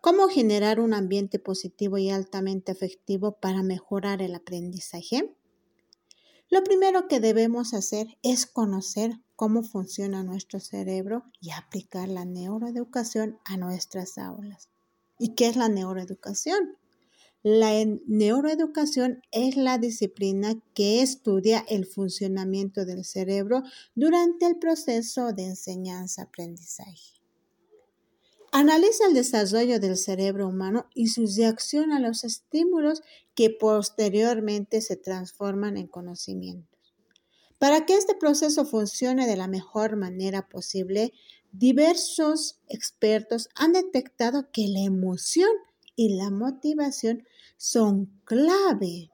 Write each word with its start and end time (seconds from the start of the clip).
¿Cómo 0.00 0.28
generar 0.28 0.78
un 0.78 0.94
ambiente 0.94 1.40
positivo 1.40 1.98
y 1.98 2.10
altamente 2.10 2.70
efectivo 2.70 3.32
para 3.32 3.64
mejorar 3.64 4.22
el 4.22 4.36
aprendizaje? 4.36 5.34
Lo 6.50 6.62
primero 6.62 7.08
que 7.08 7.18
debemos 7.18 7.74
hacer 7.74 8.06
es 8.22 8.46
conocer 8.46 9.18
cómo 9.34 9.64
funciona 9.64 10.22
nuestro 10.22 10.60
cerebro 10.60 11.24
y 11.40 11.50
aplicar 11.50 12.08
la 12.08 12.24
neuroeducación 12.24 13.38
a 13.44 13.56
nuestras 13.56 14.18
aulas. 14.18 14.68
¿Y 15.18 15.34
qué 15.34 15.48
es 15.48 15.56
la 15.56 15.68
neuroeducación? 15.68 16.76
La 17.42 17.70
neuroeducación 18.06 19.22
es 19.32 19.56
la 19.56 19.78
disciplina 19.78 20.54
que 20.74 21.02
estudia 21.02 21.64
el 21.68 21.86
funcionamiento 21.86 22.84
del 22.84 23.04
cerebro 23.04 23.64
durante 23.96 24.46
el 24.46 24.58
proceso 24.58 25.32
de 25.32 25.46
enseñanza-aprendizaje. 25.46 27.17
Analiza 28.50 29.06
el 29.06 29.14
desarrollo 29.14 29.78
del 29.78 29.96
cerebro 29.96 30.48
humano 30.48 30.86
y 30.94 31.08
su 31.08 31.26
reacción 31.26 31.92
a 31.92 32.00
los 32.00 32.24
estímulos 32.24 33.02
que 33.34 33.50
posteriormente 33.50 34.80
se 34.80 34.96
transforman 34.96 35.76
en 35.76 35.86
conocimientos. 35.86 36.78
Para 37.58 37.84
que 37.84 37.94
este 37.94 38.14
proceso 38.14 38.64
funcione 38.64 39.26
de 39.26 39.36
la 39.36 39.48
mejor 39.48 39.96
manera 39.96 40.48
posible, 40.48 41.12
diversos 41.52 42.60
expertos 42.68 43.48
han 43.54 43.72
detectado 43.72 44.50
que 44.52 44.68
la 44.68 44.80
emoción 44.80 45.50
y 45.94 46.16
la 46.16 46.30
motivación 46.30 47.24
son 47.56 48.06
clave. 48.24 49.10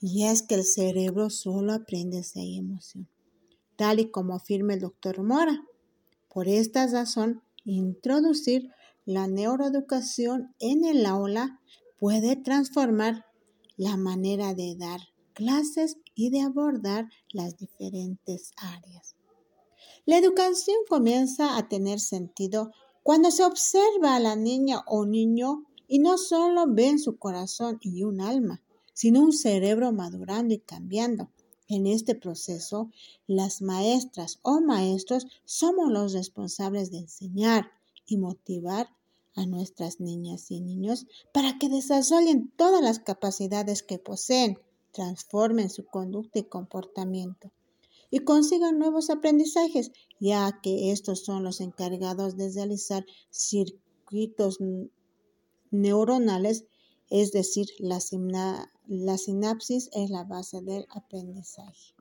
Y 0.00 0.26
es 0.26 0.42
que 0.42 0.56
el 0.56 0.64
cerebro 0.64 1.30
solo 1.30 1.72
aprende 1.72 2.24
si 2.24 2.40
hay 2.40 2.58
emoción, 2.58 3.08
tal 3.76 4.00
y 4.00 4.10
como 4.10 4.34
afirma 4.34 4.74
el 4.74 4.80
doctor 4.80 5.22
Mora. 5.22 5.64
Por 6.28 6.48
esta 6.48 6.86
razón, 6.88 7.42
introducir 7.64 8.70
la 9.04 9.26
neuroeducación 9.26 10.54
en 10.60 10.84
el 10.84 11.06
aula 11.06 11.60
puede 11.98 12.36
transformar 12.36 13.26
la 13.76 13.96
manera 13.96 14.54
de 14.54 14.76
dar 14.76 15.00
clases 15.32 15.98
y 16.14 16.30
de 16.30 16.40
abordar 16.40 17.08
las 17.32 17.56
diferentes 17.56 18.52
áreas. 18.56 19.16
La 20.06 20.18
educación 20.18 20.76
comienza 20.88 21.56
a 21.56 21.68
tener 21.68 21.98
sentido 21.98 22.70
cuando 23.02 23.30
se 23.30 23.44
observa 23.44 24.16
a 24.16 24.20
la 24.20 24.36
niña 24.36 24.82
o 24.86 25.04
niño 25.04 25.64
y 25.88 25.98
no 25.98 26.18
solo 26.18 26.64
ven 26.68 26.98
su 26.98 27.18
corazón 27.18 27.78
y 27.80 28.02
un 28.02 28.20
alma, 28.20 28.62
sino 28.92 29.20
un 29.20 29.32
cerebro 29.32 29.92
madurando 29.92 30.54
y 30.54 30.58
cambiando. 30.60 31.30
En 31.68 31.86
este 31.86 32.14
proceso, 32.14 32.90
las 33.26 33.62
maestras 33.62 34.38
o 34.42 34.60
maestros 34.60 35.26
somos 35.44 35.90
los 35.90 36.12
responsables 36.12 36.90
de 36.90 36.98
enseñar 36.98 37.70
y 38.06 38.18
motivar 38.18 38.88
a 39.34 39.46
nuestras 39.46 40.00
niñas 40.00 40.50
y 40.50 40.60
niños 40.60 41.06
para 41.32 41.58
que 41.58 41.68
desarrollen 41.68 42.52
todas 42.56 42.82
las 42.82 42.98
capacidades 42.98 43.82
que 43.82 43.98
poseen, 43.98 44.58
transformen 44.92 45.70
su 45.70 45.84
conducta 45.86 46.38
y 46.38 46.44
comportamiento 46.44 47.50
y 48.14 48.20
consigan 48.20 48.78
nuevos 48.78 49.10
aprendizajes, 49.10 49.90
ya 50.20 50.60
que 50.62 50.92
estos 50.92 51.24
son 51.24 51.42
los 51.42 51.60
encargados 51.60 52.36
de 52.36 52.48
realizar 52.48 53.04
circuitos 53.30 54.58
neuronales, 55.72 56.64
es 57.10 57.32
decir, 57.32 57.66
la, 57.80 57.98
la 58.86 59.16
sinapsis 59.16 59.88
es 59.92 60.10
la 60.10 60.24
base 60.24 60.60
del 60.60 60.86
aprendizaje. 60.90 61.94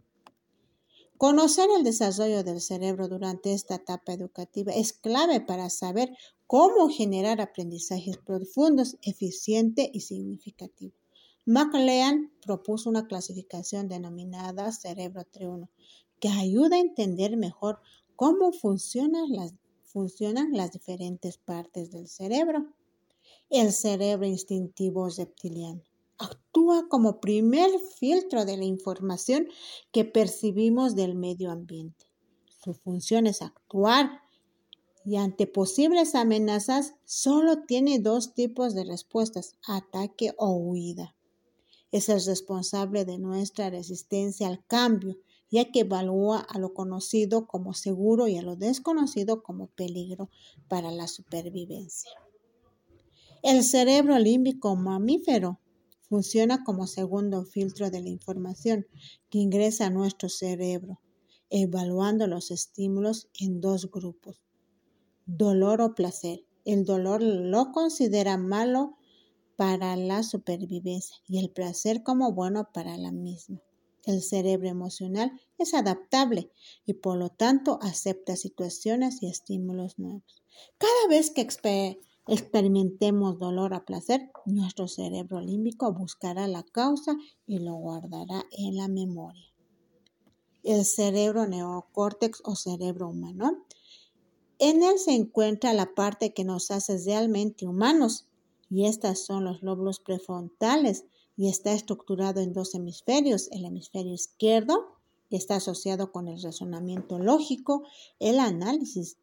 Conocer 1.17 1.69
el 1.77 1.83
desarrollo 1.83 2.43
del 2.43 2.59
cerebro 2.59 3.07
durante 3.07 3.53
esta 3.53 3.75
etapa 3.75 4.11
educativa 4.11 4.73
es 4.73 4.91
clave 4.91 5.39
para 5.39 5.69
saber 5.69 6.11
cómo 6.45 6.89
generar 6.89 7.39
aprendizajes 7.39 8.17
profundos, 8.17 8.97
eficientes 9.01 9.89
y 9.93 10.01
significativos. 10.01 10.99
McLean 11.45 12.31
propuso 12.41 12.89
una 12.89 13.07
clasificación 13.07 13.87
denominada 13.87 14.71
cerebro 14.73 15.23
triuno 15.23 15.69
que 16.19 16.29
ayuda 16.29 16.75
a 16.75 16.81
entender 16.81 17.37
mejor 17.37 17.79
cómo 18.17 18.51
funcionan 18.51 19.31
las, 19.31 19.53
funcionan 19.83 20.51
las 20.51 20.71
diferentes 20.71 21.37
partes 21.37 21.91
del 21.91 22.07
cerebro. 22.09 22.73
El 23.49 23.71
cerebro 23.71 24.25
instintivo 24.25 25.07
reptiliano 25.07 25.81
actúa 26.23 26.87
como 26.89 27.19
primer 27.19 27.69
filtro 27.99 28.45
de 28.45 28.57
la 28.57 28.65
información 28.65 29.47
que 29.91 30.05
percibimos 30.05 30.95
del 30.95 31.15
medio 31.15 31.51
ambiente. 31.51 32.07
Su 32.63 32.73
función 32.73 33.27
es 33.27 33.41
actuar 33.41 34.21
y 35.05 35.17
ante 35.17 35.47
posibles 35.47 36.15
amenazas 36.15 36.95
solo 37.03 37.63
tiene 37.63 37.99
dos 37.99 38.33
tipos 38.33 38.73
de 38.73 38.85
respuestas, 38.85 39.57
ataque 39.67 40.33
o 40.37 40.51
huida. 40.51 41.15
Es 41.91 42.09
el 42.09 42.23
responsable 42.25 43.05
de 43.05 43.17
nuestra 43.17 43.69
resistencia 43.69 44.47
al 44.47 44.65
cambio, 44.65 45.17
ya 45.51 45.71
que 45.71 45.81
evalúa 45.81 46.39
a 46.39 46.57
lo 46.57 46.73
conocido 46.73 47.45
como 47.45 47.73
seguro 47.73 48.27
y 48.27 48.37
a 48.37 48.41
lo 48.41 48.55
desconocido 48.55 49.43
como 49.43 49.67
peligro 49.67 50.29
para 50.67 50.89
la 50.89 51.07
supervivencia. 51.07 52.09
El 53.43 53.63
cerebro 53.63 54.17
límbico 54.17 54.75
mamífero 54.75 55.59
funciona 56.09 56.63
como 56.63 56.87
segundo 56.87 57.45
filtro 57.45 57.89
de 57.89 58.01
la 58.01 58.09
información 58.09 58.85
que 59.29 59.39
ingresa 59.39 59.87
a 59.87 59.89
nuestro 59.89 60.29
cerebro, 60.29 61.01
evaluando 61.49 62.27
los 62.27 62.51
estímulos 62.51 63.29
en 63.39 63.61
dos 63.61 63.89
grupos, 63.89 64.41
dolor 65.25 65.81
o 65.81 65.95
placer. 65.95 66.45
El 66.65 66.85
dolor 66.85 67.21
lo 67.21 67.71
considera 67.71 68.37
malo 68.37 68.97
para 69.55 69.95
la 69.95 70.23
supervivencia 70.23 71.17
y 71.27 71.39
el 71.39 71.49
placer 71.49 72.03
como 72.03 72.31
bueno 72.31 72.69
para 72.73 72.97
la 72.97 73.11
misma. 73.11 73.61
El 74.05 74.21
cerebro 74.21 74.67
emocional 74.67 75.31
es 75.57 75.73
adaptable 75.73 76.51
y 76.85 76.93
por 76.93 77.17
lo 77.17 77.29
tanto 77.29 77.79
acepta 77.81 78.35
situaciones 78.35 79.23
y 79.23 79.27
estímulos 79.27 79.97
nuevos. 79.97 80.43
Cada 80.77 81.07
vez 81.09 81.31
que 81.31 81.41
experimentemos 82.27 83.37
dolor 83.39 83.73
a 83.73 83.85
placer, 83.85 84.31
nuestro 84.45 84.87
cerebro 84.87 85.41
límbico 85.41 85.91
buscará 85.93 86.47
la 86.47 86.63
causa 86.63 87.15
y 87.45 87.59
lo 87.59 87.73
guardará 87.75 88.45
en 88.51 88.77
la 88.77 88.87
memoria. 88.87 89.45
El 90.63 90.85
cerebro 90.85 91.45
neocórtex 91.47 92.41
o 92.45 92.55
cerebro 92.55 93.09
humano. 93.09 93.65
En 94.59 94.81
él 94.81 94.97
se 94.97 95.11
encuentra 95.11 95.73
la 95.73 95.93
parte 95.93 96.33
que 96.33 96.45
nos 96.45 96.71
hace 96.71 96.97
realmente 97.03 97.67
humanos 97.67 98.27
y 98.69 98.85
estas 98.85 99.19
son 99.19 99.43
los 99.43 99.61
lóbulos 99.61 99.99
prefrontales 99.99 101.05
y 101.35 101.49
está 101.49 101.73
estructurado 101.73 102.39
en 102.39 102.53
dos 102.53 102.73
hemisferios, 102.75 103.49
el 103.51 103.65
hemisferio 103.65 104.13
izquierdo 104.13 104.97
que 105.29 105.35
está 105.35 105.55
asociado 105.55 106.11
con 106.11 106.27
el 106.27 106.41
razonamiento 106.41 107.19
lógico, 107.19 107.83
el 108.19 108.39
análisis, 108.39 109.17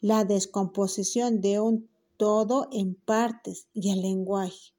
la 0.00 0.24
descomposición 0.24 1.40
de 1.40 1.60
un 1.60 1.91
todo 2.16 2.68
en 2.72 2.94
partes 2.94 3.68
y 3.74 3.90
el 3.90 4.02
lenguaje. 4.02 4.74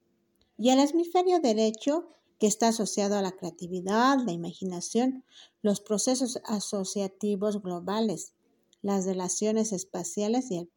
Y 0.57 0.69
el 0.69 0.79
hemisferio 0.79 1.39
derecho, 1.39 2.07
que 2.39 2.47
está 2.47 2.69
asociado 2.69 3.17
a 3.17 3.21
la 3.21 3.31
creatividad, 3.31 4.17
la 4.25 4.31
imaginación, 4.31 5.23
los 5.61 5.81
procesos 5.81 6.39
asociativos 6.45 7.61
globales, 7.61 8.33
las 8.81 9.05
relaciones 9.05 9.71
espaciales 9.71 10.51
y 10.51 10.57
el, 10.57 10.69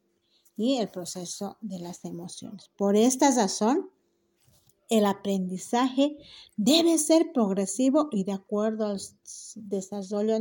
y 0.56 0.76
el 0.76 0.88
proceso 0.88 1.58
de 1.60 1.78
las 1.78 2.04
emociones. 2.04 2.70
Por 2.76 2.96
esta 2.96 3.30
razón, 3.30 3.90
el 4.88 5.04
aprendizaje 5.04 6.16
debe 6.56 6.98
ser 6.98 7.32
progresivo 7.32 8.08
y 8.12 8.24
de 8.24 8.32
acuerdo 8.32 8.86
al 8.86 9.00
desarrollo 9.56 10.38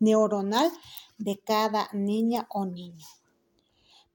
neuronal 0.00 0.72
de 1.18 1.38
cada 1.38 1.88
niña 1.92 2.46
o 2.50 2.66
niño. 2.66 3.06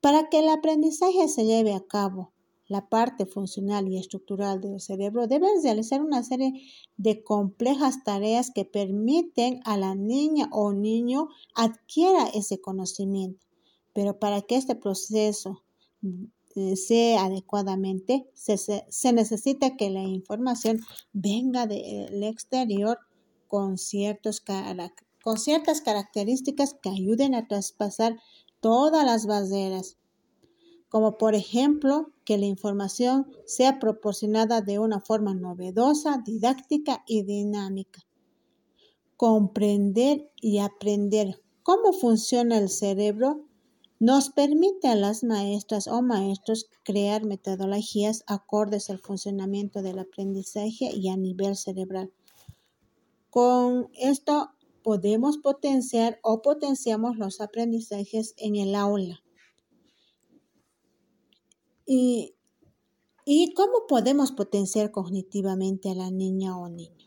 Para 0.01 0.29
que 0.29 0.39
el 0.39 0.49
aprendizaje 0.49 1.27
se 1.27 1.45
lleve 1.45 1.73
a 1.73 1.81
cabo, 1.81 2.31
la 2.69 2.87
parte 2.87 3.25
funcional 3.25 3.87
y 3.87 3.97
estructural 3.97 4.61
del 4.61 4.79
cerebro 4.79 5.27
debe 5.27 5.47
realizar 5.63 6.01
una 6.01 6.23
serie 6.23 6.53
de 6.97 7.23
complejas 7.23 8.03
tareas 8.03 8.51
que 8.51 8.63
permiten 8.63 9.59
a 9.65 9.75
la 9.75 9.95
niña 9.95 10.47
o 10.51 10.71
niño 10.71 11.29
adquiera 11.55 12.27
ese 12.27 12.61
conocimiento. 12.61 13.45
Pero 13.93 14.19
para 14.19 14.41
que 14.43 14.55
este 14.55 14.75
proceso 14.75 15.63
eh, 16.55 16.75
sea 16.75 17.25
adecuadamente, 17.25 18.29
se, 18.35 19.13
necesita 19.13 19.75
que 19.75 19.89
la 19.89 20.03
información 20.03 20.79
venga 21.11 21.65
del 21.65 22.23
exterior 22.23 22.99
con, 23.47 23.77
con 25.23 25.37
ciertas 25.39 25.81
características 25.81 26.75
que 26.75 26.89
ayuden 26.89 27.33
a 27.33 27.47
traspasar 27.47 28.15
todas 28.59 29.05
las 29.05 29.25
barreras, 29.25 29.97
como 30.89 31.17
por 31.17 31.35
ejemplo 31.35 32.11
que 32.25 32.37
la 32.37 32.45
información 32.45 33.27
sea 33.45 33.79
proporcionada 33.79 34.61
de 34.61 34.79
una 34.79 34.99
forma 34.99 35.33
novedosa, 35.33 36.21
didáctica 36.25 37.03
y 37.07 37.23
dinámica. 37.23 38.05
Comprender 39.17 40.31
y 40.41 40.59
aprender 40.59 41.41
cómo 41.63 41.93
funciona 41.93 42.57
el 42.57 42.69
cerebro 42.69 43.45
nos 43.99 44.29
permite 44.29 44.87
a 44.87 44.95
las 44.95 45.25
maestras 45.25 45.87
o 45.87 46.01
maestros 46.01 46.69
crear 46.83 47.25
metodologías 47.25 48.23
acordes 48.27 48.89
al 48.89 48.99
funcionamiento 48.99 49.81
del 49.81 49.99
aprendizaje 49.99 50.89
y 50.95 51.09
a 51.09 51.17
nivel 51.17 51.57
cerebral. 51.57 52.13
Con 53.29 53.89
esto 53.93 54.51
podemos 54.89 55.37
potenciar 55.37 56.19
o 56.23 56.41
potenciamos 56.41 57.15
los 57.15 57.41
aprendizajes 57.41 58.33
en 58.37 58.55
el 58.55 58.73
aula. 58.73 59.23
¿Y, 61.85 62.33
y 63.23 63.53
cómo 63.53 63.85
podemos 63.87 64.31
potenciar 64.31 64.89
cognitivamente 64.89 65.91
a 65.91 65.93
la 65.93 66.09
niña 66.09 66.57
o 66.57 66.69
niño? 66.69 67.05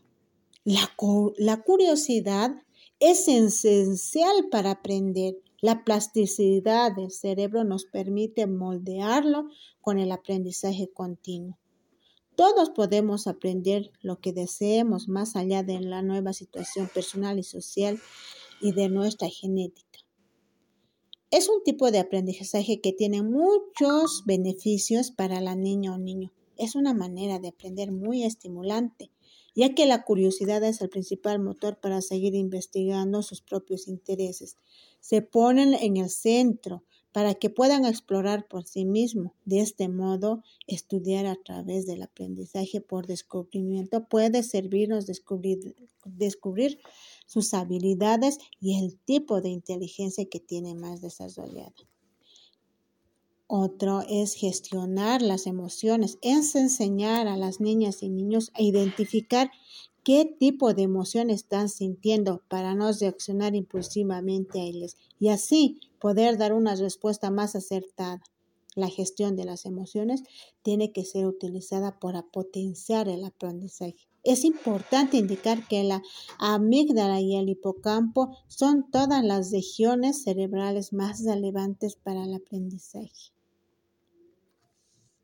La, 0.62 0.92
la 1.38 1.64
curiosidad 1.64 2.52
es 3.00 3.26
esencial 3.26 4.48
para 4.48 4.70
aprender. 4.70 5.34
La 5.60 5.82
plasticidad 5.82 6.94
del 6.94 7.10
cerebro 7.10 7.64
nos 7.64 7.84
permite 7.84 8.46
moldearlo 8.46 9.48
con 9.80 9.98
el 9.98 10.12
aprendizaje 10.12 10.88
continuo. 10.94 11.58
Todos 12.36 12.70
podemos 12.70 13.26
aprender 13.26 13.90
lo 14.00 14.20
que 14.20 14.32
deseemos 14.32 15.08
más 15.08 15.36
allá 15.36 15.62
de 15.62 15.80
la 15.80 16.02
nueva 16.02 16.32
situación 16.32 16.88
personal 16.92 17.38
y 17.38 17.42
social 17.42 18.00
y 18.60 18.72
de 18.72 18.88
nuestra 18.88 19.28
genética. 19.28 19.98
Es 21.30 21.48
un 21.48 21.62
tipo 21.64 21.90
de 21.90 21.98
aprendizaje 21.98 22.80
que 22.80 22.92
tiene 22.92 23.22
muchos 23.22 24.22
beneficios 24.26 25.10
para 25.10 25.40
la 25.40 25.56
niña 25.56 25.94
o 25.94 25.98
niño. 25.98 26.32
Es 26.56 26.74
una 26.74 26.94
manera 26.94 27.38
de 27.38 27.48
aprender 27.48 27.92
muy 27.92 28.24
estimulante 28.24 29.10
ya 29.54 29.74
que 29.74 29.86
la 29.86 30.04
curiosidad 30.04 30.62
es 30.64 30.80
el 30.80 30.88
principal 30.88 31.38
motor 31.38 31.78
para 31.78 32.00
seguir 32.00 32.34
investigando 32.34 33.22
sus 33.22 33.42
propios 33.42 33.86
intereses. 33.86 34.56
Se 35.00 35.22
ponen 35.22 35.74
en 35.74 35.96
el 35.98 36.10
centro 36.10 36.84
para 37.12 37.34
que 37.34 37.50
puedan 37.50 37.84
explorar 37.84 38.46
por 38.48 38.64
sí 38.64 38.84
mismos. 38.84 39.32
De 39.44 39.60
este 39.60 39.88
modo, 39.88 40.42
estudiar 40.66 41.26
a 41.26 41.36
través 41.36 41.86
del 41.86 42.02
aprendizaje 42.02 42.80
por 42.80 43.06
descubrimiento 43.06 44.08
puede 44.08 44.42
servirnos 44.42 45.06
descubrir, 45.06 45.76
descubrir 46.04 46.80
sus 47.26 47.54
habilidades 47.54 48.38
y 48.60 48.78
el 48.78 48.98
tipo 48.98 49.40
de 49.40 49.50
inteligencia 49.50 50.24
que 50.24 50.40
tiene 50.40 50.74
más 50.74 51.00
desarrollada. 51.00 51.74
Otro 53.46 54.00
es 54.08 54.32
gestionar 54.32 55.20
las 55.20 55.46
emociones, 55.46 56.18
es 56.22 56.54
enseñar 56.54 57.28
a 57.28 57.36
las 57.36 57.60
niñas 57.60 58.02
y 58.02 58.08
niños 58.08 58.50
a 58.54 58.62
identificar 58.62 59.50
qué 60.04 60.24
tipo 60.24 60.74
de 60.74 60.82
emoción 60.82 61.30
están 61.30 61.68
sintiendo 61.68 62.42
para 62.48 62.74
no 62.74 62.90
reaccionar 62.92 63.54
impulsivamente 63.54 64.60
a 64.60 64.64
ellas 64.64 64.96
y 65.18 65.28
así 65.28 65.80
poder 66.00 66.38
dar 66.38 66.52
una 66.52 66.74
respuesta 66.74 67.30
más 67.30 67.54
acertada. 67.54 68.22
La 68.74 68.88
gestión 68.88 69.36
de 69.36 69.44
las 69.44 69.66
emociones 69.66 70.22
tiene 70.62 70.92
que 70.92 71.04
ser 71.04 71.26
utilizada 71.26 72.00
para 72.00 72.22
potenciar 72.22 73.08
el 73.08 73.24
aprendizaje. 73.24 73.96
Es 74.24 74.44
importante 74.44 75.16
indicar 75.16 75.66
que 75.68 75.82
la 75.82 76.02
amígdala 76.38 77.20
y 77.20 77.36
el 77.36 77.48
hipocampo 77.48 78.36
son 78.48 78.90
todas 78.90 79.22
las 79.24 79.50
regiones 79.50 80.22
cerebrales 80.22 80.92
más 80.92 81.24
relevantes 81.24 81.96
para 81.96 82.24
el 82.24 82.34
aprendizaje. 82.34 83.31